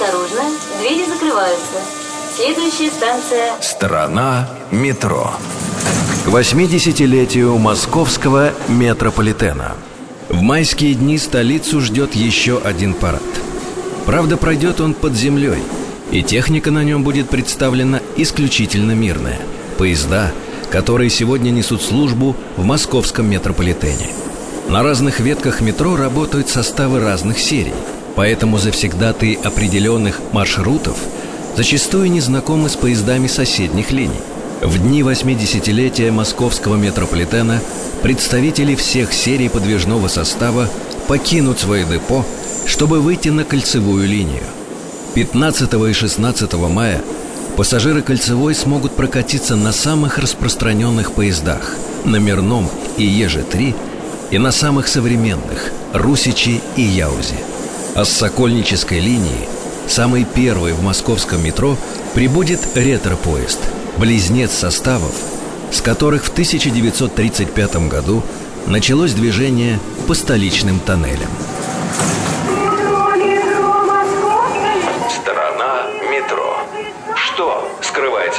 Осторожно, 0.00 0.42
двери 0.78 1.04
закрываются. 1.06 1.78
Следующая 2.36 2.88
станция... 2.88 3.60
Страна 3.60 4.48
метро. 4.70 5.32
К 6.24 6.28
80-летию 6.28 7.58
московского 7.58 8.52
метрополитена. 8.68 9.74
В 10.28 10.40
майские 10.40 10.94
дни 10.94 11.18
столицу 11.18 11.80
ждет 11.80 12.14
еще 12.14 12.60
один 12.62 12.94
парад. 12.94 13.22
Правда, 14.06 14.36
пройдет 14.36 14.80
он 14.80 14.94
под 14.94 15.14
землей, 15.14 15.64
и 16.12 16.22
техника 16.22 16.70
на 16.70 16.84
нем 16.84 17.02
будет 17.02 17.28
представлена 17.28 18.00
исключительно 18.16 18.92
мирная. 18.92 19.40
Поезда, 19.78 20.30
которые 20.70 21.10
сегодня 21.10 21.50
несут 21.50 21.82
службу 21.82 22.36
в 22.56 22.64
московском 22.64 23.28
метрополитене. 23.28 24.10
На 24.68 24.84
разных 24.84 25.18
ветках 25.18 25.60
метро 25.60 25.96
работают 25.96 26.48
составы 26.48 27.00
разных 27.00 27.40
серий, 27.40 27.74
поэтому 28.18 28.58
завсегдатые 28.58 29.38
определенных 29.44 30.20
маршрутов 30.32 30.96
зачастую 31.56 32.10
не 32.10 32.18
знакомы 32.18 32.68
с 32.68 32.74
поездами 32.74 33.28
соседних 33.28 33.92
линий. 33.92 34.20
В 34.60 34.76
дни 34.80 35.02
80-летия 35.02 36.10
московского 36.10 36.74
метрополитена 36.74 37.60
представители 38.02 38.74
всех 38.74 39.12
серий 39.12 39.48
подвижного 39.48 40.08
состава 40.08 40.68
покинут 41.06 41.60
свое 41.60 41.84
депо, 41.84 42.26
чтобы 42.66 43.00
выйти 43.00 43.28
на 43.28 43.44
кольцевую 43.44 44.08
линию. 44.08 44.42
15 45.14 45.72
и 45.88 45.92
16 45.92 46.52
мая 46.54 47.00
пассажиры 47.56 48.02
кольцевой 48.02 48.56
смогут 48.56 48.96
прокатиться 48.96 49.54
на 49.54 49.70
самых 49.70 50.18
распространенных 50.18 51.12
поездах– 51.12 51.76
номерном 52.04 52.68
и 52.96 53.04
Еже-3 53.04 53.76
и 54.32 54.38
на 54.38 54.50
самых 54.50 54.88
современных– 54.88 55.70
Русичи 55.92 56.60
и 56.74 56.82
Яузе. 56.82 57.36
А 57.98 58.04
с 58.04 58.12
Сокольнической 58.12 59.00
линии, 59.00 59.48
самой 59.88 60.24
первой 60.24 60.72
в 60.72 60.84
московском 60.84 61.42
метро, 61.42 61.76
прибудет 62.14 62.60
ретро-поезд– 62.76 63.58
близнец 63.98 64.52
составов, 64.52 65.16
с 65.72 65.80
которых 65.80 66.22
в 66.22 66.28
1935 66.28 67.88
году 67.88 68.22
началось 68.68 69.14
движение 69.14 69.80
по 70.06 70.14
столичным 70.14 70.78
тоннелям. 70.78 71.28
Страна 75.10 75.88
метро. 76.08 76.54
Что 77.16 77.68